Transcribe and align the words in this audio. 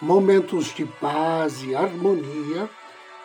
momentos 0.00 0.74
de 0.74 0.84
paz 0.84 1.62
e 1.62 1.74
harmonia 1.74 2.68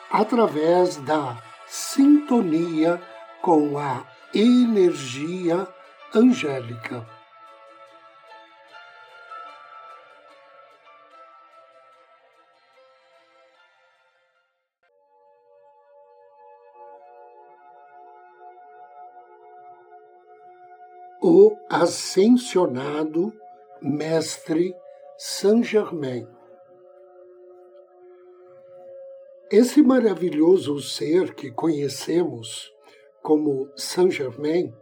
através 0.09 0.97
da 0.97 1.41
sintonia 1.67 3.01
com 3.41 3.77
a 3.77 4.05
energia 4.33 5.67
angélica. 6.13 7.07
O 21.23 21.55
ascensionado 21.69 23.31
Mestre 23.81 24.73
Saint 25.17 25.63
Germain 25.63 26.40
Esse 29.51 29.81
maravilhoso 29.81 30.79
ser 30.79 31.35
que 31.35 31.51
conhecemos 31.51 32.71
como 33.21 33.69
Saint 33.75 34.11
Germain 34.11 34.73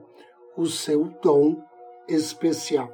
o 0.58 0.66
seu 0.66 1.06
dom 1.22 1.64
especial. 2.10 2.90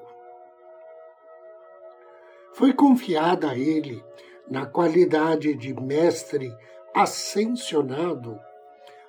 Foi 2.54 2.72
confiada 2.74 3.52
a 3.52 3.58
ele, 3.58 4.04
na 4.48 4.66
qualidade 4.66 5.56
de 5.56 5.74
mestre 5.74 6.52
ascensionado, 6.94 8.40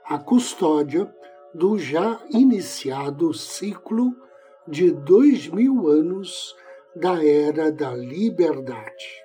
a 0.04 0.18
custódia 0.18 1.14
do 1.52 1.78
já 1.78 2.20
iniciado 2.30 3.34
ciclo 3.34 4.14
de 4.66 4.90
dois 4.90 5.48
mil 5.48 5.88
anos 5.88 6.54
da 6.96 7.24
era 7.24 7.70
da 7.70 7.94
liberdade. 7.94 9.24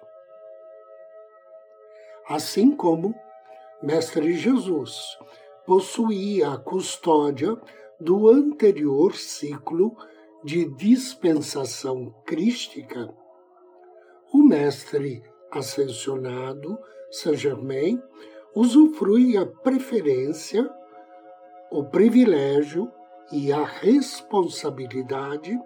Assim 2.27 2.75
como 2.75 3.16
Mestre 3.81 4.33
Jesus 4.33 5.17
possuía 5.66 6.51
a 6.51 6.57
custódia 6.57 7.55
do 8.00 8.27
anterior 8.29 9.16
ciclo 9.16 9.95
de 10.44 10.66
dispensação 10.75 12.13
crística, 12.25 13.13
o 14.33 14.44
Mestre 14.44 15.23
ascensionado 15.51 16.77
Saint-Germain 17.11 18.01
usufrui 18.53 19.38
a 19.38 19.45
preferência, 19.45 20.69
o 21.71 21.83
privilégio 21.83 22.91
e 23.31 23.51
a 23.51 23.63
responsabilidade 23.63 25.59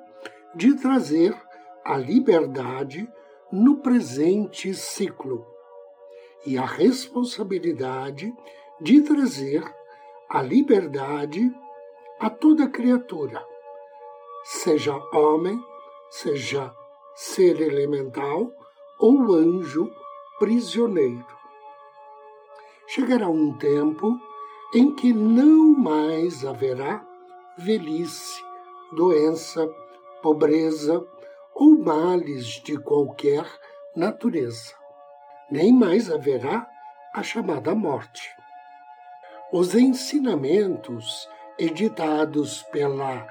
de 0.55 0.75
trazer 0.75 1.35
a 1.83 1.97
liberdade 1.97 3.09
no 3.51 3.77
presente 3.77 4.73
ciclo 4.73 5.45
e 6.45 6.57
a 6.57 6.65
responsabilidade 6.65 8.33
de 8.81 9.01
trazer 9.01 9.63
a 10.29 10.41
liberdade 10.41 11.51
a 12.19 12.29
toda 12.29 12.67
criatura, 12.67 13.45
seja 14.43 14.95
homem, 15.13 15.59
seja 16.09 16.73
ser 17.15 17.61
elemental 17.61 18.51
ou 18.99 19.33
anjo 19.33 19.89
prisioneiro. 20.39 21.25
Chegará 22.87 23.29
um 23.29 23.57
tempo 23.57 24.17
em 24.73 24.93
que 24.95 25.13
não 25.13 25.73
mais 25.77 26.43
haverá 26.43 27.05
velhice, 27.57 28.41
doença, 28.91 29.67
pobreza 30.21 31.05
ou 31.53 31.77
males 31.77 32.61
de 32.63 32.77
qualquer 32.77 33.45
natureza. 33.95 34.73
Nem 35.51 35.71
mais 35.71 36.09
haverá 36.09 36.67
a 37.13 37.21
chamada 37.21 37.75
morte. 37.75 38.29
Os 39.51 39.75
ensinamentos 39.75 41.29
editados 41.59 42.63
pela 42.63 43.27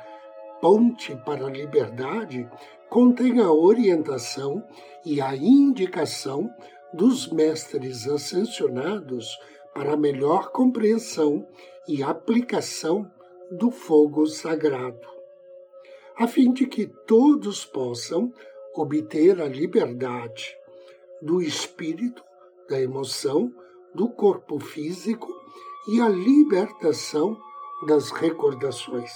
Ponte 0.60 1.16
para 1.24 1.46
a 1.46 1.50
Liberdade 1.50 2.48
contêm 2.88 3.40
a 3.40 3.50
orientação 3.50 4.64
e 5.04 5.20
a 5.20 5.34
indicação 5.34 6.48
dos 6.94 7.26
mestres 7.26 8.06
ascensionados 8.06 9.36
para 9.74 9.96
melhor 9.96 10.52
compreensão 10.52 11.44
e 11.88 12.04
aplicação 12.04 13.10
do 13.54 13.70
fogo 13.70 14.26
sagrado, 14.26 15.06
a 16.16 16.26
fim 16.26 16.54
de 16.54 16.66
que 16.66 16.86
todos 16.86 17.66
possam 17.66 18.32
obter 18.74 19.42
a 19.42 19.46
liberdade 19.46 20.56
do 21.20 21.42
espírito, 21.42 22.24
da 22.66 22.80
emoção, 22.80 23.52
do 23.94 24.08
corpo 24.08 24.58
físico 24.58 25.28
e 25.86 26.00
a 26.00 26.08
libertação 26.08 27.38
das 27.86 28.10
recordações. 28.10 29.12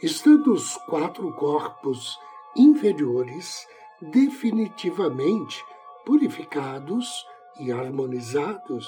Estando 0.00 0.52
os 0.52 0.76
quatro 0.88 1.34
corpos 1.34 2.16
inferiores 2.56 3.66
definitivamente 4.00 5.64
purificados 6.06 7.26
e 7.58 7.72
harmonizados, 7.72 8.86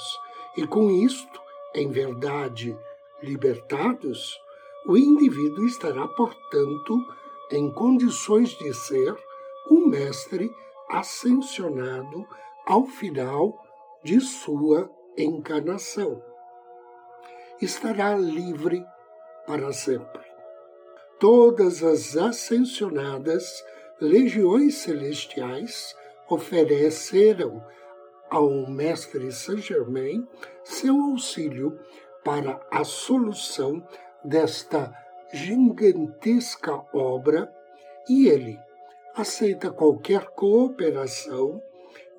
e 0.55 0.65
com 0.65 0.89
isto, 0.89 1.41
em 1.75 1.91
verdade, 1.91 2.77
libertados, 3.23 4.39
o 4.85 4.97
indivíduo 4.97 5.65
estará, 5.65 6.07
portanto, 6.09 6.97
em 7.51 7.71
condições 7.71 8.49
de 8.49 8.73
ser 8.73 9.15
um 9.69 9.87
mestre 9.87 10.51
ascensionado 10.89 12.25
ao 12.65 12.85
final 12.85 13.57
de 14.03 14.19
sua 14.19 14.89
encarnação. 15.17 16.21
Estará 17.61 18.17
livre 18.17 18.85
para 19.47 19.71
sempre. 19.71 20.21
Todas 21.19 21.83
as 21.83 22.17
ascensionadas 22.17 23.63
legiões 24.01 24.75
celestiais 24.75 25.95
ofereceram 26.29 27.63
ao 28.29 28.67
Mestre 28.67 29.31
Saint-Germain 29.31 30.27
seu 30.63 30.99
auxílio 30.99 31.79
para 32.23 32.59
a 32.71 32.83
solução 32.83 33.85
desta 34.23 34.93
gigantesca 35.33 36.83
obra 36.93 37.51
e 38.07 38.27
ele 38.27 38.59
aceita 39.15 39.71
qualquer 39.71 40.27
cooperação 40.31 41.59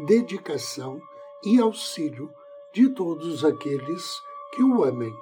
dedicação 0.00 1.00
e 1.44 1.60
auxílio 1.60 2.28
de 2.72 2.88
todos 2.88 3.44
aqueles 3.44 4.04
que 4.20 4.33
o 4.62 4.84
amem. 4.84 5.12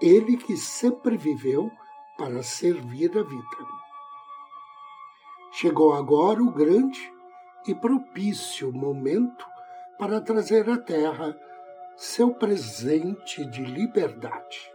Ele 0.00 0.36
que 0.36 0.56
sempre 0.56 1.16
viveu 1.16 1.70
para 2.18 2.42
servir 2.42 3.16
a 3.16 3.22
vida. 3.22 3.74
Chegou 5.52 5.92
agora 5.94 6.42
o 6.42 6.50
grande 6.50 7.12
e 7.66 7.74
propício 7.74 8.72
momento 8.72 9.46
para 9.98 10.20
trazer 10.20 10.68
à 10.68 10.76
Terra 10.76 11.36
seu 11.96 12.34
presente 12.34 13.44
de 13.46 13.64
liberdade. 13.64 14.72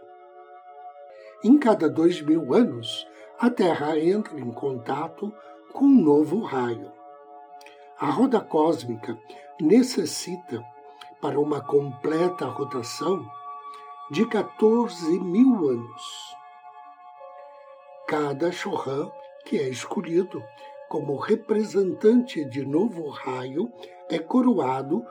Em 1.44 1.58
cada 1.58 1.88
dois 1.88 2.20
mil 2.22 2.54
anos, 2.54 3.06
a 3.38 3.50
Terra 3.50 3.98
entra 3.98 4.38
em 4.38 4.50
contato 4.52 5.32
com 5.72 5.84
um 5.84 6.02
novo 6.02 6.40
raio. 6.40 6.92
A 7.98 8.10
roda 8.10 8.40
cósmica 8.40 9.18
necessita 9.60 10.64
para 11.20 11.38
uma 11.38 11.60
completa 11.60 12.46
rotação 12.46 13.24
de 14.10 14.26
14 14.26 15.20
mil 15.20 15.68
anos. 15.68 16.36
Cada 18.06 18.50
Chohan 18.50 19.10
que 19.44 19.58
é 19.58 19.68
escolhido 19.68 20.42
como 20.88 21.16
representante 21.16 22.44
de 22.44 22.64
novo 22.64 23.08
raio 23.08 23.72
é 24.08 24.18
coroado 24.18 25.04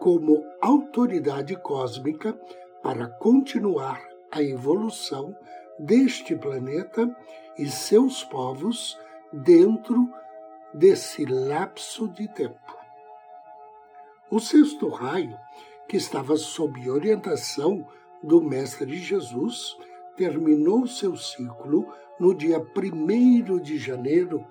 como 0.00 0.44
autoridade 0.60 1.56
cósmica 1.56 2.38
para 2.82 3.08
continuar 3.08 4.02
a 4.30 4.42
evolução 4.42 5.36
deste 5.78 6.34
planeta 6.34 7.14
e 7.58 7.66
seus 7.66 8.24
povos 8.24 8.98
dentro 9.32 10.08
desse 10.72 11.24
lapso 11.24 12.08
de 12.08 12.28
tempo. 12.28 12.75
O 14.28 14.40
sexto 14.40 14.88
raio, 14.88 15.38
que 15.88 15.96
estava 15.96 16.36
sob 16.36 16.90
orientação 16.90 17.86
do 18.20 18.42
Mestre 18.42 18.96
Jesus, 18.96 19.76
terminou 20.16 20.84
seu 20.88 21.16
ciclo 21.16 21.86
no 22.18 22.34
dia 22.34 22.58
1 22.58 23.60
de 23.60 23.78
janeiro 23.78 24.44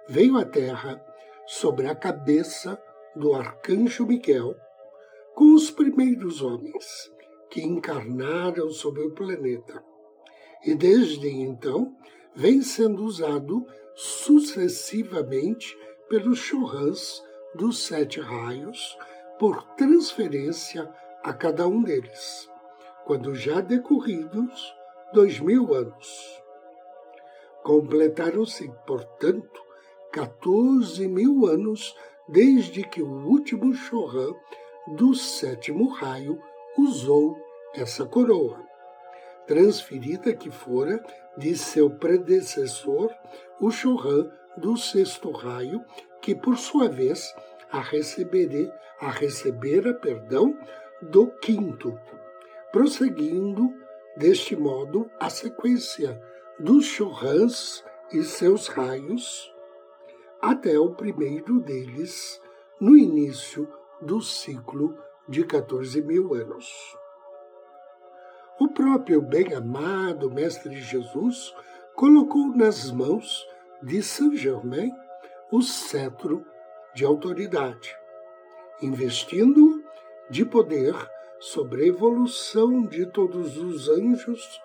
veio 0.08 0.38
à 0.38 0.46
Terra 0.46 1.04
sobre 1.46 1.88
a 1.88 1.96
cabeça 1.96 2.82
do 3.16 3.34
arcanjo 3.34 4.06
Miguel 4.06 4.56
com 5.36 5.54
os 5.54 5.70
primeiros 5.70 6.42
homens 6.42 7.13
que 7.54 7.62
encarnaram 7.62 8.72
sobre 8.72 9.04
o 9.04 9.12
planeta. 9.12 9.86
E 10.66 10.74
desde 10.74 11.30
então 11.30 11.96
vem 12.36 12.64
sendo 12.64 13.04
usado 13.04 13.64
sucessivamente 13.94 15.78
pelos 16.10 16.40
churrãs 16.40 17.24
dos 17.54 17.78
sete 17.86 18.20
raios 18.20 18.98
por 19.38 19.62
transferência 19.76 20.92
a 21.24 21.32
cada 21.32 21.68
um 21.68 21.84
deles, 21.84 22.50
quando 23.06 23.36
já 23.36 23.62
decorridos 23.62 24.74
dois 25.14 25.40
mil 25.40 25.76
anos. 25.76 26.42
Completaram-se, 27.62 28.68
portanto, 28.88 29.62
14 30.12 31.08
mil 31.08 31.46
anos 31.46 31.96
desde 32.28 32.82
que 32.82 33.04
o 33.04 33.28
último 33.28 33.76
Chohan 33.76 34.34
do 34.88 35.14
sétimo 35.14 35.90
raio 35.90 36.42
usou 36.76 37.43
essa 37.74 38.06
coroa, 38.06 38.60
transferida 39.48 40.34
que 40.34 40.52
fora 40.52 41.04
de 41.38 41.58
seu 41.58 41.90
predecessor, 41.90 43.12
o 43.60 43.72
Chohan 43.72 44.32
do 44.58 44.78
sexto 44.78 45.32
raio, 45.32 45.84
que 46.22 46.36
por 46.36 46.58
sua 46.58 46.88
vez 46.88 47.34
a 47.72 47.80
receberê, 47.80 48.72
a 49.00 49.10
recebera, 49.10 49.94
perdão, 49.94 50.58
do 51.02 51.28
quinto, 51.28 52.00
prosseguindo 52.72 53.74
deste 54.16 54.56
modo 54.56 55.10
a 55.20 55.30
sequência 55.30 56.22
dos 56.60 56.86
Chohans 56.86 57.84
e 58.12 58.24
seus 58.24 58.68
raios 58.68 59.52
até 60.40 60.78
o 60.78 60.94
primeiro 60.94 61.60
deles 61.60 62.40
no 62.80 62.96
início 62.96 63.68
do 64.02 64.22
ciclo 64.22 64.96
de 65.28 65.44
14 65.46 66.02
mil 66.02 66.34
anos. 66.34 67.03
O 68.64 68.70
próprio 68.70 69.22
bem-amado 69.22 70.32
Mestre 70.32 70.80
Jesus 70.80 71.54
colocou 71.96 72.48
nas 72.56 72.90
mãos 72.90 73.46
de 73.82 74.02
Saint-Germain 74.02 74.90
o 75.52 75.62
cetro 75.62 76.46
de 76.96 77.04
autoridade, 77.04 77.94
investindo 78.82 79.84
de 80.30 80.46
poder 80.46 80.96
sobre 81.42 81.84
a 81.84 81.88
evolução 81.88 82.86
de 82.86 83.06
todos 83.08 83.58
os 83.58 83.90
anjos, 83.90 84.62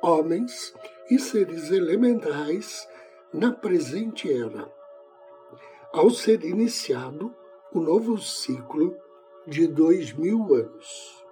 homens 0.00 0.72
e 1.10 1.18
seres 1.18 1.70
elementais 1.70 2.88
na 3.34 3.52
presente 3.52 4.32
era 4.32 4.66
ao 5.92 6.08
ser 6.08 6.42
iniciado 6.42 7.36
o 7.70 7.80
novo 7.80 8.16
ciclo 8.16 8.96
de 9.46 9.66
dois 9.66 10.10
mil 10.14 10.54
anos. 10.54 11.22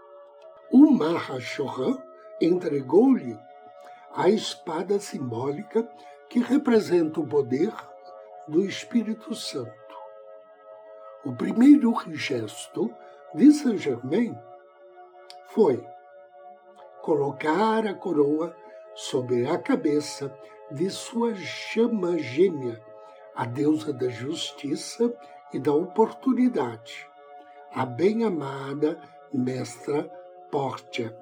O 0.70 0.90
Mahashohan 0.92 2.09
entregou-lhe 2.40 3.38
a 4.14 4.28
espada 4.28 4.98
simbólica 4.98 5.88
que 6.28 6.40
representa 6.40 7.20
o 7.20 7.26
poder 7.26 7.72
do 8.48 8.64
Espírito 8.64 9.34
Santo. 9.34 9.72
O 11.24 11.34
primeiro 11.34 11.94
gesto 12.12 12.92
de 13.34 13.52
Saint-Germain 13.52 14.36
foi 15.48 15.84
colocar 17.02 17.86
a 17.86 17.94
coroa 17.94 18.56
sobre 18.94 19.46
a 19.46 19.58
cabeça 19.58 20.34
de 20.70 20.88
sua 20.90 21.34
chama 21.34 22.18
gêmea, 22.18 22.80
a 23.34 23.44
deusa 23.44 23.92
da 23.92 24.08
justiça 24.08 25.12
e 25.52 25.58
da 25.58 25.72
oportunidade, 25.72 27.06
a 27.72 27.84
bem-amada 27.84 29.00
mestra 29.32 30.04
Portia. 30.50 31.19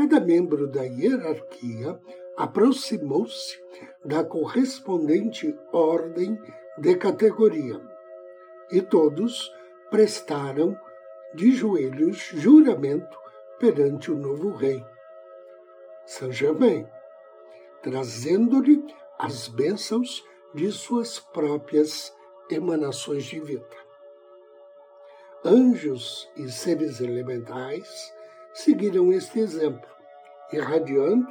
Cada 0.00 0.18
membro 0.18 0.66
da 0.66 0.82
hierarquia 0.82 2.00
aproximou-se 2.34 3.62
da 4.02 4.24
correspondente 4.24 5.54
ordem 5.70 6.40
de 6.78 6.96
categoria 6.96 7.78
e 8.72 8.80
todos 8.80 9.52
prestaram 9.90 10.74
de 11.34 11.52
joelhos 11.52 12.16
juramento 12.32 13.14
perante 13.58 14.10
o 14.10 14.16
novo 14.16 14.56
rei, 14.56 14.82
Saint-Germain, 16.06 16.88
trazendo-lhe 17.82 18.82
as 19.18 19.48
bênçãos 19.48 20.24
de 20.54 20.72
suas 20.72 21.20
próprias 21.20 22.10
emanações 22.50 23.24
de 23.24 23.38
vida. 23.38 23.76
Anjos 25.44 26.26
e 26.36 26.50
seres 26.50 27.02
elementais 27.02 28.18
seguiram 28.52 29.12
este 29.12 29.38
exemplo, 29.40 29.88
irradiando 30.52 31.26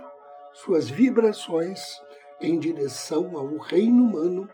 suas 0.54 0.90
vibrações 0.90 2.02
em 2.42 2.58
direção 2.58 3.38
ao 3.38 3.58
reino 3.58 4.04
humano 4.04 4.50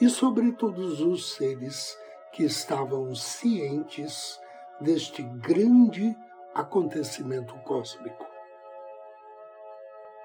e 0.00 0.08
sobre 0.08 0.52
todos 0.52 1.00
os 1.00 1.34
seres 1.34 1.98
que 2.32 2.44
estavam 2.44 3.14
cientes 3.14 4.40
deste 4.80 5.22
grande 5.22 6.16
acontecimento 6.54 7.54
cósmico. 7.60 8.26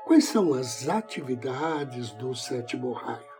Quais 0.06 0.26
são 0.26 0.54
as 0.54 0.88
atividades 0.88 2.12
do 2.12 2.36
sétimo 2.36 2.92
raio? 2.92 3.34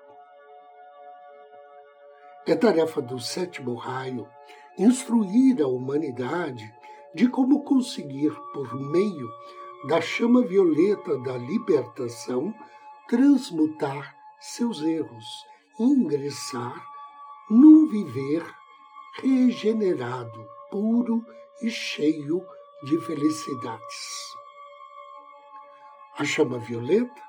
É 2.48 2.56
tarefa 2.56 3.02
do 3.02 3.20
sétimo 3.20 3.76
raio 3.76 4.28
instruir 4.78 5.62
a 5.62 5.68
humanidade 5.68 6.64
de 7.14 7.28
como 7.28 7.64
conseguir, 7.64 8.34
por 8.54 8.74
meio 8.76 9.30
da 9.88 10.02
chama 10.02 10.42
violeta 10.42 11.18
da 11.20 11.38
libertação, 11.38 12.54
transmutar 13.08 14.16
seus 14.40 14.82
erros 14.82 15.26
e 15.80 15.84
ingressar 15.84 16.84
num 17.50 17.88
viver 17.88 18.44
regenerado, 19.22 20.48
puro 20.72 21.24
e 21.62 21.70
cheio 21.70 22.44
de 22.84 23.00
felicidades. 23.02 24.34
A 26.18 26.26
chama 26.26 26.58
violeta, 26.58 27.22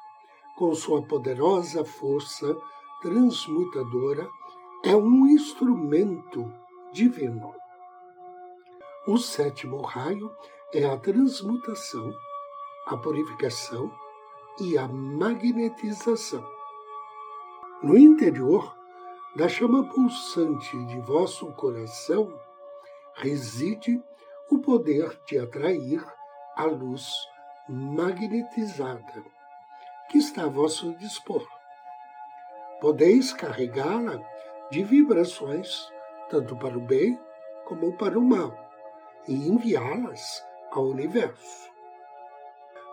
com 0.57 0.75
sua 0.75 1.03
poderosa 1.03 1.85
força 1.85 2.57
transmutadora, 3.03 4.29
é 4.85 4.95
um 4.95 5.27
instrumento 5.27 6.53
divino. 6.93 7.55
O 9.07 9.19
sétimo 9.19 9.83
raio 9.83 10.35
é 10.73 10.87
a 10.87 10.97
transmutação, 10.97 12.11
a 12.87 12.97
purificação 12.97 13.93
e 14.59 14.79
a 14.79 14.89
magnetização. 14.89 16.43
No 17.83 17.99
interior 17.99 18.75
da 19.37 19.47
chama 19.47 19.87
pulsante 19.91 20.83
de 20.87 20.99
vosso 21.03 21.53
coração 21.53 22.33
reside 23.17 24.03
o 24.51 24.61
poder 24.61 25.21
de 25.27 25.39
atrair 25.39 26.03
a 26.57 26.65
luz 26.65 27.07
magnetizada 27.69 29.23
que 30.09 30.17
está 30.17 30.45
a 30.45 30.49
vosso 30.49 30.95
dispor. 30.95 31.47
Podeis 32.81 33.35
carregá-la 33.35 34.19
de 34.71 34.83
vibrações, 34.83 35.93
tanto 36.31 36.57
para 36.57 36.79
o 36.79 36.81
bem 36.81 37.21
como 37.67 37.95
para 37.99 38.19
o 38.19 38.23
mal, 38.23 38.64
e 39.29 39.49
enviá-las 39.49 40.43
ao 40.73 40.89
universo. 40.89 41.71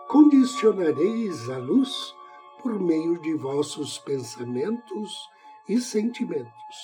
Condicionareis 0.08 1.48
a 1.48 1.58
luz 1.58 2.14
por 2.62 2.78
meio 2.78 3.20
de 3.20 3.34
vossos 3.34 3.98
pensamentos 3.98 5.28
e 5.68 5.80
sentimentos, 5.80 6.76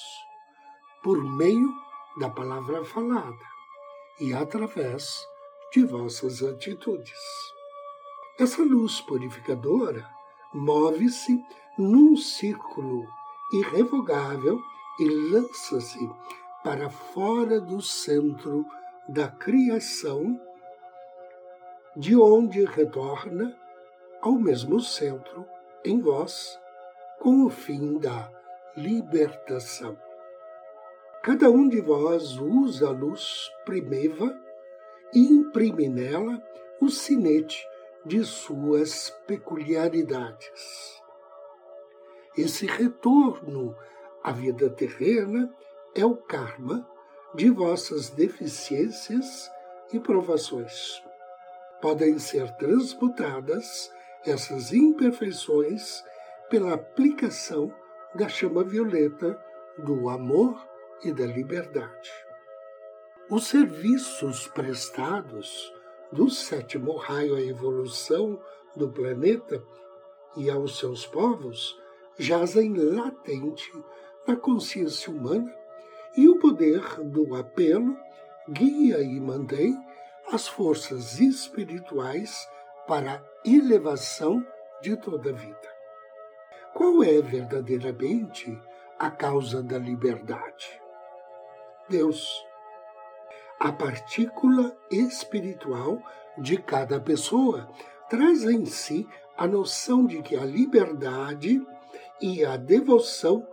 por 1.02 1.22
meio 1.22 1.72
da 2.18 2.28
palavra 2.30 2.84
falada 2.84 3.46
e 4.20 4.34
através 4.34 5.26
de 5.72 5.84
vossas 5.84 6.42
atitudes. 6.42 7.18
Essa 8.38 8.62
luz 8.62 9.00
purificadora 9.00 10.08
move-se 10.52 11.44
num 11.76 12.16
círculo 12.16 13.06
irrevogável 13.52 14.60
e 14.98 15.08
lança-se 15.08 16.10
para 16.64 16.90
fora 16.90 17.60
do 17.60 17.80
centro 17.80 18.64
da 19.08 19.28
criação, 19.28 20.38
de 21.96 22.14
onde 22.14 22.64
retorna 22.64 23.56
ao 24.20 24.32
mesmo 24.32 24.80
centro 24.80 25.46
em 25.84 26.00
vós, 26.00 26.60
com 27.18 27.46
o 27.46 27.50
fim 27.50 27.98
da 27.98 28.30
libertação. 28.76 29.96
Cada 31.22 31.50
um 31.50 31.68
de 31.68 31.80
vós 31.80 32.38
usa 32.38 32.88
a 32.88 32.90
luz 32.90 33.50
primeva 33.64 34.38
e 35.14 35.20
imprime 35.20 35.88
nela 35.88 36.42
o 36.80 36.90
sinete 36.90 37.66
de 38.04 38.22
suas 38.24 39.10
peculiaridades. 39.26 41.02
Esse 42.36 42.66
retorno 42.66 43.74
à 44.22 44.32
vida 44.32 44.70
terrena 44.70 45.52
é 45.94 46.04
o 46.04 46.14
karma 46.14 46.88
de 47.34 47.50
vossas 47.50 48.10
deficiências 48.10 49.50
e 49.92 50.00
provações. 50.00 51.02
Podem 51.80 52.18
ser 52.18 52.50
transmutadas 52.56 53.90
essas 54.24 54.72
imperfeições 54.72 56.02
pela 56.50 56.74
aplicação 56.74 57.72
da 58.14 58.28
chama 58.28 58.64
violeta 58.64 59.38
do 59.78 60.08
amor 60.08 60.66
e 61.04 61.12
da 61.12 61.26
liberdade. 61.26 62.10
Os 63.30 63.46
serviços 63.46 64.48
prestados 64.48 65.72
do 66.10 66.30
sétimo 66.30 66.96
raio 66.96 67.36
à 67.36 67.40
evolução 67.40 68.40
do 68.74 68.90
planeta 68.90 69.62
e 70.36 70.50
aos 70.50 70.78
seus 70.78 71.06
povos 71.06 71.78
jazem 72.18 72.74
latente 72.74 73.70
na 74.26 74.34
consciência 74.34 75.12
humana 75.12 75.54
e 76.18 76.28
o 76.28 76.36
poder 76.40 76.82
do 77.04 77.36
apelo 77.36 77.96
guia 78.50 79.00
e 79.00 79.20
mantém 79.20 79.80
as 80.32 80.48
forças 80.48 81.20
espirituais 81.20 82.48
para 82.88 83.12
a 83.12 83.22
elevação 83.48 84.44
de 84.82 84.96
toda 84.96 85.30
a 85.30 85.32
vida. 85.32 85.68
Qual 86.74 87.04
é 87.04 87.22
verdadeiramente 87.22 88.60
a 88.98 89.12
causa 89.12 89.62
da 89.62 89.78
liberdade? 89.78 90.82
Deus. 91.88 92.44
A 93.60 93.70
partícula 93.70 94.76
espiritual 94.90 96.02
de 96.36 96.56
cada 96.56 96.98
pessoa 96.98 97.68
traz 98.10 98.42
em 98.42 98.66
si 98.66 99.08
a 99.36 99.46
noção 99.46 100.04
de 100.04 100.20
que 100.20 100.34
a 100.34 100.44
liberdade 100.44 101.64
e 102.20 102.44
a 102.44 102.56
devoção 102.56 103.46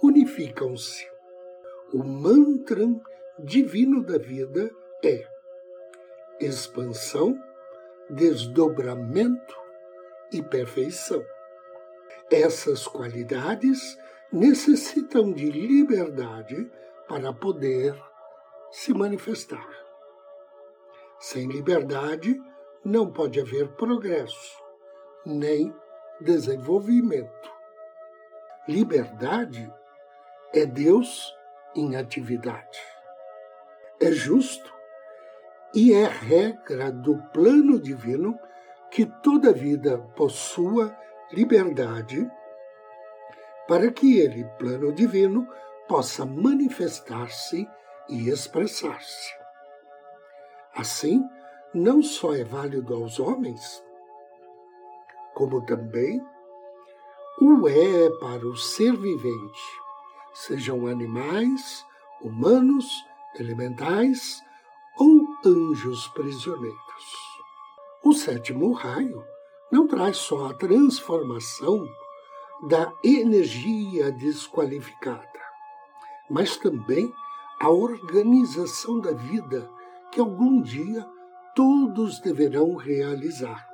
unificam-se. 0.00 1.11
O 1.92 2.02
mantra 2.02 2.86
divino 3.38 4.02
da 4.02 4.16
vida 4.16 4.70
é 5.04 5.26
expansão, 6.40 7.38
desdobramento 8.08 9.54
e 10.32 10.42
perfeição. 10.42 11.22
Essas 12.30 12.86
qualidades 12.86 13.98
necessitam 14.32 15.32
de 15.32 15.50
liberdade 15.50 16.70
para 17.06 17.30
poder 17.30 17.94
se 18.70 18.94
manifestar. 18.94 19.68
Sem 21.20 21.46
liberdade, 21.46 22.40
não 22.82 23.12
pode 23.12 23.38
haver 23.38 23.68
progresso, 23.72 24.58
nem 25.26 25.74
desenvolvimento. 26.22 27.52
Liberdade 28.66 29.70
é 30.54 30.64
Deus 30.64 31.34
em 31.74 31.96
atividade. 31.96 32.78
É 34.00 34.10
justo 34.10 34.72
e 35.74 35.92
é 35.92 36.06
regra 36.06 36.90
do 36.90 37.16
plano 37.32 37.80
divino 37.80 38.38
que 38.90 39.06
toda 39.06 39.52
vida 39.52 39.98
possua 40.16 40.94
liberdade 41.32 42.30
para 43.66 43.90
que 43.90 44.18
ele, 44.18 44.44
plano 44.58 44.92
divino, 44.92 45.48
possa 45.88 46.26
manifestar-se 46.26 47.66
e 48.08 48.28
expressar-se. 48.28 49.32
Assim, 50.74 51.24
não 51.72 52.02
só 52.02 52.34
é 52.34 52.44
válido 52.44 52.94
aos 52.94 53.18
homens, 53.18 53.82
como 55.34 55.64
também 55.64 56.20
o 57.40 57.66
é 57.68 58.10
para 58.20 58.46
o 58.46 58.56
ser 58.56 58.94
vivente, 58.96 59.81
sejam 60.32 60.86
animais, 60.86 61.84
humanos, 62.20 63.04
elementais 63.38 64.42
ou 64.98 65.26
anjos 65.44 66.08
prisioneiros. 66.08 66.78
O 68.04 68.12
sétimo 68.12 68.72
raio 68.72 69.24
não 69.70 69.86
traz 69.86 70.18
só 70.18 70.46
a 70.46 70.54
transformação 70.54 71.86
da 72.68 72.92
energia 73.02 74.12
desqualificada, 74.12 75.40
mas 76.28 76.56
também 76.56 77.12
a 77.60 77.70
organização 77.70 79.00
da 79.00 79.12
vida 79.12 79.68
que 80.10 80.20
algum 80.20 80.60
dia 80.60 81.06
todos 81.54 82.20
deverão 82.20 82.76
realizar. 82.76 83.66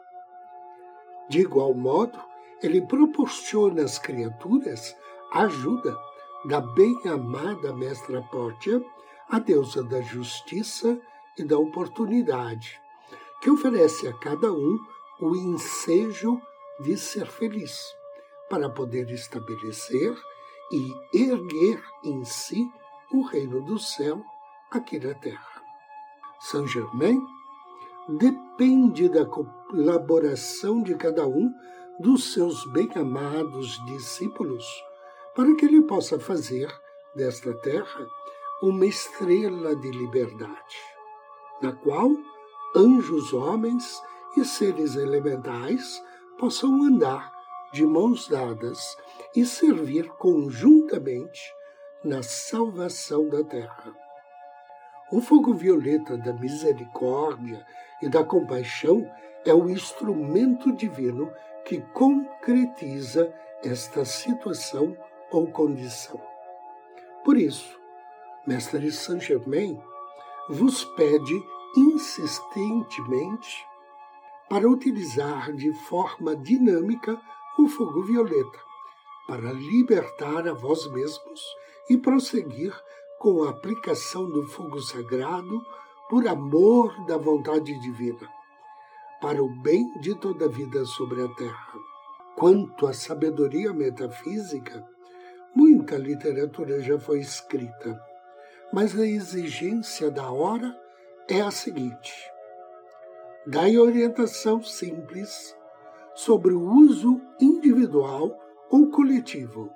De 1.29 1.41
igual 1.41 1.75
modo, 1.75 2.19
ele 2.62 2.81
proporciona 2.83 3.83
às 3.83 3.99
criaturas 3.99 4.97
ajuda 5.33 5.97
da 6.45 6.61
bem-amada 6.61 7.73
Mestra 7.73 8.23
Pórtia, 8.23 8.83
a 9.28 9.38
deusa 9.38 9.83
da 9.83 10.00
justiça 10.00 11.00
e 11.37 11.45
da 11.45 11.59
oportunidade, 11.59 12.80
que 13.40 13.50
oferece 13.50 14.07
a 14.07 14.12
cada 14.12 14.52
um 14.52 14.78
o 15.21 15.35
ensejo 15.35 16.40
de 16.80 16.97
ser 16.97 17.26
feliz, 17.26 17.76
para 18.49 18.71
poder 18.71 19.11
estabelecer 19.11 20.16
e 20.71 20.92
erguer 21.12 21.83
em 22.04 22.25
si 22.25 22.64
o 23.12 23.23
reino 23.23 23.61
do 23.64 23.78
céu 23.78 24.23
aqui 24.71 24.99
na 24.99 25.14
terra. 25.14 25.62
Saint 26.40 26.68
Germain 26.68 27.21
depende 28.09 29.09
da 29.09 29.26
colaboração 29.26 30.83
de 30.83 30.95
cada 30.95 31.26
um 31.26 31.52
dos 31.99 32.33
seus 32.33 32.64
bem-amados 32.73 33.85
discípulos 33.87 34.64
para 35.38 35.54
que 35.54 35.66
ele 35.66 35.83
possa 35.83 36.18
fazer 36.18 36.68
desta 37.14 37.54
terra 37.59 38.09
uma 38.61 38.85
estrela 38.85 39.76
de 39.76 39.88
liberdade, 39.88 40.76
na 41.62 41.73
qual 41.73 42.11
anjos, 42.75 43.33
homens 43.33 44.02
e 44.37 44.45
seres 44.45 44.97
elementais 44.97 46.02
possam 46.40 46.83
andar 46.83 47.30
de 47.73 47.87
mãos 47.87 48.26
dadas 48.26 48.97
e 49.37 49.47
servir 49.47 50.09
conjuntamente 50.18 51.40
na 52.02 52.21
salvação 52.21 53.28
da 53.28 53.45
terra. 53.45 53.95
O 55.12 55.21
fogo 55.21 55.54
violeta 55.54 56.18
da 56.18 56.33
misericórdia 56.33 57.64
e 58.02 58.09
da 58.09 58.25
compaixão 58.25 59.09
é 59.47 59.54
o 59.54 59.71
instrumento 59.71 60.73
divino 60.73 61.33
que 61.64 61.80
concretiza 61.92 63.33
esta 63.62 64.04
situação 64.04 64.97
ou 65.30 65.50
condição. 65.50 66.21
Por 67.25 67.36
isso, 67.36 67.78
Mestre 68.47 68.91
Saint 68.91 69.23
Germain 69.23 69.80
vos 70.49 70.84
pede 70.84 71.43
insistentemente 71.76 73.67
para 74.49 74.69
utilizar 74.69 75.52
de 75.52 75.73
forma 75.84 76.34
dinâmica 76.34 77.21
o 77.58 77.69
fogo 77.69 78.02
violeta, 78.02 78.58
para 79.26 79.52
libertar 79.52 80.49
a 80.49 80.54
vós 80.54 80.91
mesmos 80.91 81.43
e 81.91 81.99
prosseguir 81.99 82.75
com 83.19 83.43
a 83.43 83.50
aplicação 83.50 84.26
do 84.30 84.47
fogo 84.47 84.80
sagrado 84.80 85.60
por 86.08 86.26
amor 86.26 87.04
da 87.04 87.19
vontade 87.19 87.78
divina, 87.80 88.26
para 89.21 89.43
o 89.43 89.49
bem 89.60 89.84
de 90.00 90.14
toda 90.14 90.47
a 90.47 90.49
vida 90.49 90.84
sobre 90.86 91.23
a 91.23 91.28
terra. 91.34 91.75
Quanto 92.36 92.86
à 92.86 92.95
sabedoria 92.95 93.73
metafísica, 93.73 94.86
muita 95.58 95.97
literatura 95.97 96.80
já 96.80 97.00
foi 97.00 97.18
escrita, 97.18 98.00
mas 98.73 98.97
a 98.97 99.04
exigência 99.04 100.08
da 100.08 100.30
hora 100.30 100.73
é 101.28 101.40
a 101.40 101.50
seguinte: 101.50 102.14
dai 103.44 103.76
orientação 103.76 104.62
simples 104.62 105.56
sobre 106.14 106.54
o 106.54 106.62
uso 106.62 107.21
individual 107.40 108.38
ou 108.71 108.88
coletivo, 108.88 109.68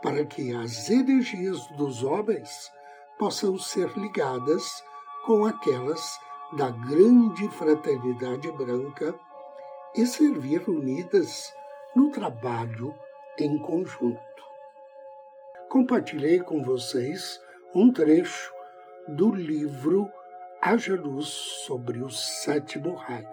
para 0.00 0.24
que 0.24 0.54
as 0.54 0.88
energias 0.88 1.58
dos 1.76 2.04
homens 2.04 2.70
possam 3.18 3.58
ser 3.58 3.90
ligadas 3.98 4.84
com 5.24 5.44
aquelas 5.44 6.20
da 6.52 6.70
grande 6.70 7.48
fraternidade 7.48 8.48
branca 8.52 9.12
e 9.92 10.06
servir 10.06 10.62
unidas 10.68 11.52
no 11.96 12.12
trabalho 12.12 12.94
em 13.36 13.58
conjunto. 13.58 14.25
Compartilhei 15.68 16.40
com 16.40 16.62
vocês 16.62 17.40
um 17.74 17.92
trecho 17.92 18.52
do 19.08 19.34
livro 19.34 20.08
Haja 20.62 20.94
Luz 20.94 21.26
sobre 21.66 22.02
o 22.02 22.08
Sétimo 22.08 22.94
Raio. 22.94 23.28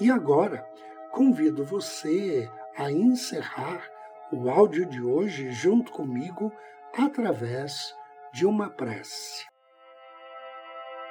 E 0.00 0.10
agora 0.10 0.68
convido 1.10 1.64
você 1.64 2.48
a 2.76 2.90
encerrar 2.90 3.82
o 4.30 4.50
áudio 4.50 4.84
de 4.86 5.00
hoje 5.00 5.50
junto 5.50 5.92
comigo 5.92 6.52
através 6.96 7.94
de 8.32 8.44
uma 8.44 8.68
prece. 8.68 9.46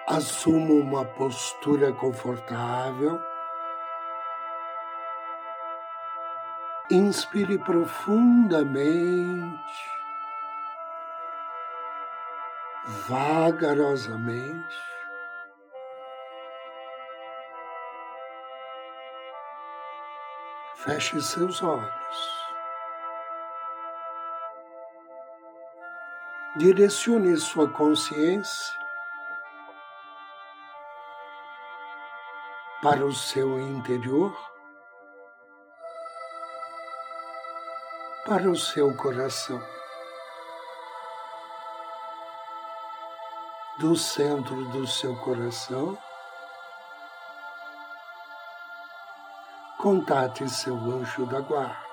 Assuma 0.08 0.74
uma 0.74 1.06
postura 1.06 1.92
confortável. 1.94 3.20
Inspire 6.92 7.58
profundamente, 7.58 9.93
vagarosamente. 12.86 14.78
Feche 20.76 21.22
seus 21.22 21.64
olhos. 21.64 22.34
Direcione 26.58 27.38
sua 27.38 27.70
consciência 27.70 28.84
para 32.82 33.06
o 33.06 33.14
seu 33.14 33.60
interior, 33.60 34.38
para 38.26 38.50
o 38.50 38.56
seu 38.58 38.96
coração. 38.98 39.83
Do 43.80 43.96
centro 43.96 44.66
do 44.66 44.86
seu 44.88 45.16
coração, 45.18 45.98
contate 49.80 50.48
seu 50.50 50.76
anjo 50.76 51.26
da 51.26 51.42
guarda. 51.42 51.84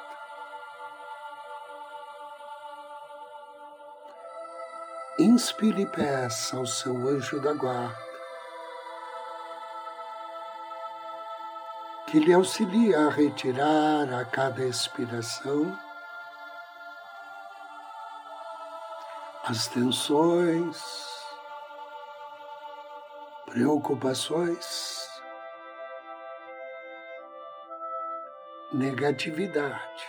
Inspire 5.18 5.82
e 5.82 5.86
peça 5.86 6.56
ao 6.56 6.66
seu 6.66 6.96
anjo 7.08 7.40
da 7.40 7.52
guarda 7.54 8.10
que 12.10 12.18
lhe 12.18 12.32
auxilia 12.32 13.06
a 13.06 13.08
retirar 13.08 14.12
a 14.12 14.24
cada 14.24 14.64
expiração 14.64 15.78
as 19.44 19.68
tensões, 19.68 21.10
preocupações, 23.50 25.08
negatividade. 28.72 30.08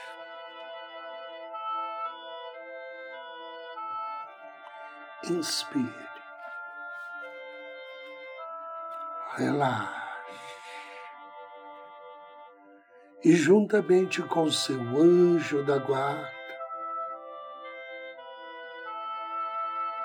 Inspire, 5.28 6.10
relaxe. 9.38 10.02
e 13.24 13.34
juntamente 13.34 14.22
com 14.24 14.50
seu 14.52 14.80
anjo 15.00 15.64
da 15.64 15.78
guarda, 15.78 16.32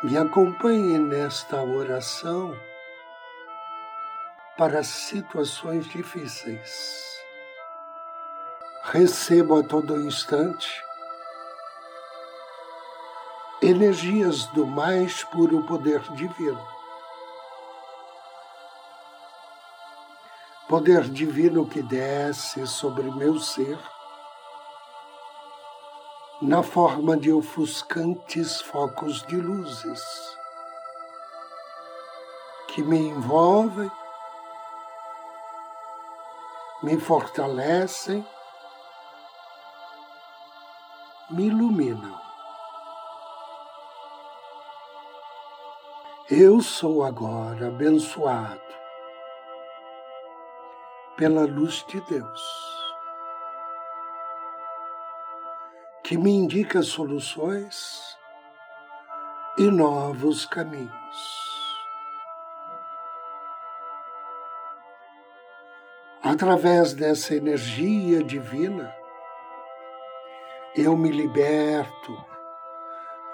me 0.03 0.19
acompanhe 0.19 0.99
nesta 0.99 1.63
oração 1.63 2.55
para 4.57 4.83
situações 4.83 5.87
difíceis. 5.87 7.17
Recebo 8.85 9.59
a 9.59 9.63
todo 9.63 10.01
instante 10.01 10.83
energias 13.63 14.47
do 14.47 14.67
mais 14.67 15.25
puro 15.25 15.65
poder 15.67 16.01
divino. 16.13 16.67
Poder 20.69 21.09
divino 21.09 21.67
que 21.69 21.83
desce 21.83 22.67
sobre 22.67 23.11
meu 23.11 23.39
ser 23.39 23.79
na 26.43 26.63
forma 26.63 27.17
de 27.17 27.33
ofuscantes 27.33 28.61
focos 28.61 29.23
de 29.27 29.37
luzes 29.37 30.37
que 32.69 32.83
me 32.83 32.99
envolvem, 32.99 33.91
me 36.83 36.99
fortalecem, 36.99 38.27
me 41.31 41.47
iluminam. 41.47 42.21
Eu 46.31 46.61
sou 46.61 47.05
agora 47.05 47.69
abençoado 47.69 48.61
pela 51.17 51.47
luz 51.47 51.85
de 51.89 52.01
Deus. 52.03 52.67
que 56.07 56.17
me 56.17 56.31
indica 56.31 56.83
soluções 56.83 58.17
e 59.59 59.65
novos 59.65 60.47
caminhos. 60.47 61.46
Através 66.29 66.93
dessa 66.93 67.37
energia 67.37 68.21
divina, 68.21 68.93
eu 70.75 70.97
me 70.97 71.09
liberto 71.09 72.25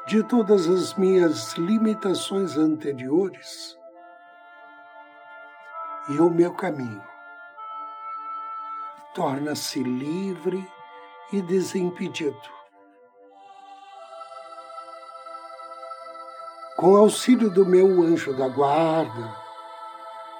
de 0.06 0.22
todas 0.24 0.68
as 0.68 0.92
minhas 0.94 1.54
limitações 1.54 2.58
anteriores 2.58 3.78
e 6.10 6.18
o 6.20 6.28
meu 6.28 6.52
caminho 6.52 7.02
torna-se 9.14 9.82
livre 9.82 10.62
e 11.32 11.40
desimpedido. 11.40 12.62
com 16.76 16.96
auxílio 16.96 17.48
do 17.48 17.64
meu 17.64 18.02
anjo 18.02 18.36
da 18.36 18.48
guarda 18.48 19.36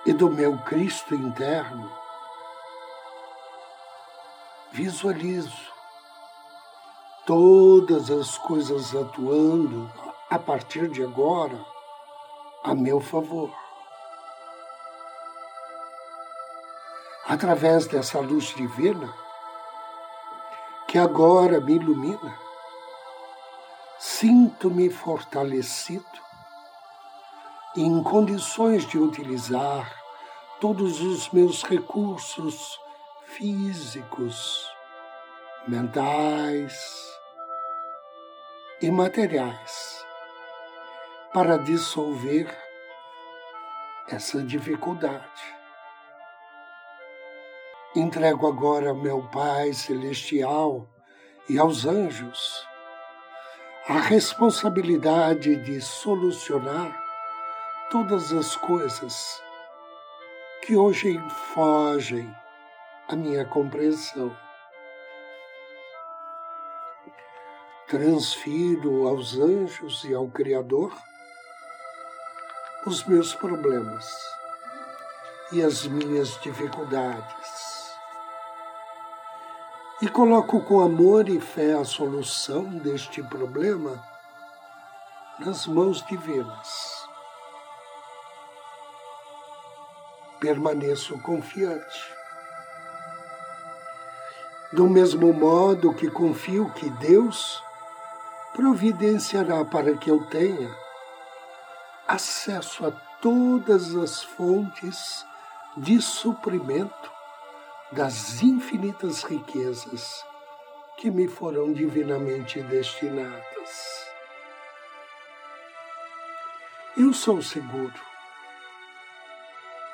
e 0.04 0.12
do 0.12 0.28
meu 0.28 0.58
Cristo 0.64 1.14
interno, 1.14 2.01
visualizo 4.72 5.70
todas 7.26 8.10
as 8.10 8.38
coisas 8.38 8.96
atuando 8.96 9.92
a 10.30 10.38
partir 10.38 10.88
de 10.88 11.02
agora 11.02 11.62
a 12.64 12.74
meu 12.74 12.98
favor. 12.98 13.52
Através 17.28 17.86
dessa 17.86 18.18
luz 18.18 18.54
divina 18.54 19.12
que 20.88 20.98
agora 20.98 21.60
me 21.60 21.74
ilumina, 21.74 22.38
sinto-me 23.98 24.88
fortalecido 24.88 26.04
em 27.76 28.02
condições 28.02 28.86
de 28.86 28.98
utilizar 28.98 29.94
todos 30.60 31.00
os 31.02 31.28
meus 31.30 31.62
recursos 31.62 32.80
físicos, 33.36 34.70
mentais 35.66 36.74
e 38.82 38.90
materiais 38.90 40.04
para 41.32 41.56
dissolver 41.56 42.54
essa 44.08 44.42
dificuldade. 44.42 45.42
Entrego 47.96 48.46
agora 48.46 48.90
ao 48.90 48.96
meu 48.96 49.22
Pai 49.30 49.72
Celestial 49.72 50.86
e 51.48 51.58
aos 51.58 51.86
anjos 51.86 52.66
a 53.88 53.98
responsabilidade 53.98 55.56
de 55.56 55.80
solucionar 55.80 56.94
todas 57.90 58.30
as 58.32 58.56
coisas 58.56 59.42
que 60.62 60.76
hoje 60.76 61.18
fogem 61.54 62.41
à 63.08 63.16
minha 63.16 63.44
compreensão. 63.44 64.36
Transfiro 67.86 69.06
aos 69.06 69.36
anjos 69.36 70.04
e 70.04 70.14
ao 70.14 70.28
Criador 70.28 70.92
os 72.86 73.04
meus 73.04 73.34
problemas 73.34 74.10
e 75.52 75.62
as 75.62 75.86
minhas 75.86 76.40
dificuldades. 76.40 77.92
E 80.00 80.08
coloco 80.08 80.64
com 80.64 80.80
amor 80.80 81.28
e 81.28 81.40
fé 81.40 81.74
a 81.74 81.84
solução 81.84 82.64
deste 82.78 83.22
problema 83.22 84.02
nas 85.38 85.66
mãos 85.66 86.04
divinas. 86.06 87.02
permaneço 90.42 91.16
confiante. 91.20 92.21
Do 94.72 94.88
mesmo 94.88 95.34
modo 95.34 95.92
que 95.92 96.10
confio 96.10 96.72
que 96.72 96.88
Deus 96.88 97.62
providenciará 98.54 99.64
para 99.64 99.96
que 99.98 100.10
eu 100.10 100.24
tenha 100.26 100.74
acesso 102.08 102.86
a 102.86 102.90
todas 103.20 103.94
as 103.94 104.22
fontes 104.22 105.26
de 105.76 106.00
suprimento 106.00 107.10
das 107.92 108.42
infinitas 108.42 109.22
riquezas 109.22 110.24
que 110.96 111.10
me 111.10 111.28
foram 111.28 111.72
divinamente 111.72 112.62
destinadas. 112.62 114.06
Eu 116.96 117.12
sou 117.12 117.42
seguro 117.42 118.00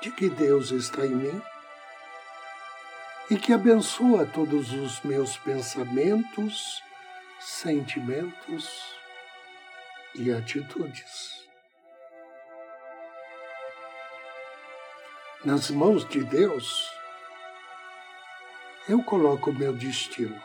de 0.00 0.12
que 0.12 0.28
Deus 0.28 0.70
está 0.70 1.04
em 1.04 1.14
mim 1.14 1.42
e 3.30 3.36
que 3.36 3.52
abençoa 3.52 4.24
todos 4.24 4.72
os 4.72 5.02
meus 5.02 5.36
pensamentos, 5.36 6.82
sentimentos 7.38 8.94
e 10.14 10.32
atitudes. 10.32 11.46
Nas 15.44 15.70
mãos 15.70 16.08
de 16.08 16.24
Deus, 16.24 16.90
eu 18.88 19.02
coloco 19.02 19.50
o 19.50 19.54
meu 19.54 19.74
destino 19.74 20.42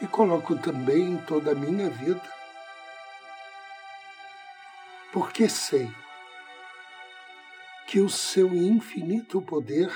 e 0.00 0.06
coloco 0.06 0.56
também 0.56 1.16
toda 1.26 1.50
a 1.50 1.54
minha 1.54 1.90
vida, 1.90 2.22
porque 5.12 5.48
sei 5.48 5.90
que 7.88 7.98
o 7.98 8.08
seu 8.08 8.54
infinito 8.54 9.42
poder 9.42 9.90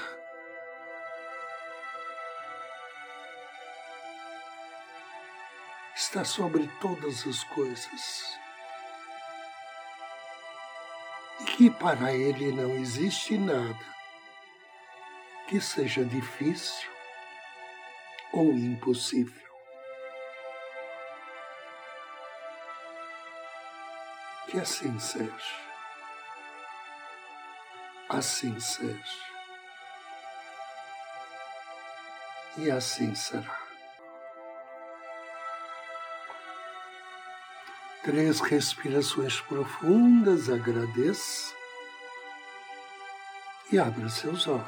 está 6.14 6.24
sobre 6.24 6.68
todas 6.80 7.26
as 7.26 7.42
coisas 7.42 8.38
e 11.40 11.44
que 11.44 11.68
para 11.68 12.12
ele 12.12 12.52
não 12.52 12.70
existe 12.76 13.36
nada 13.36 13.84
que 15.48 15.60
seja 15.60 16.04
difícil 16.04 16.88
ou 18.32 18.52
impossível. 18.52 19.42
Que 24.48 24.60
assim 24.60 24.96
seja 25.00 25.64
assim 28.08 28.60
seja. 28.60 29.34
E 32.56 32.70
assim 32.70 33.12
será. 33.16 33.63
Três 38.04 38.40
respirações 38.40 39.40
profundas, 39.40 40.50
agradeça 40.50 41.54
e 43.72 43.78
abra 43.78 44.08
seus 44.08 44.46
olhos. 44.46 44.64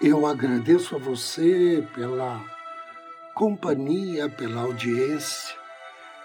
Eu 0.00 0.26
agradeço 0.26 0.96
a 0.96 0.98
você 0.98 1.86
pela 1.94 2.44
companhia, 3.34 4.28
pela 4.28 4.62
audiência 4.62 5.56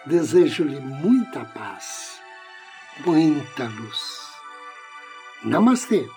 Desejo-lhe 0.03 0.79
muita 0.79 1.45
paz, 1.45 2.19
muita 3.05 3.65
luz. 3.65 4.31
Namastê. 5.43 6.09